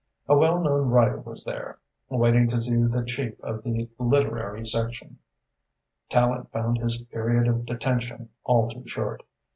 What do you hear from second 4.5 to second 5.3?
section.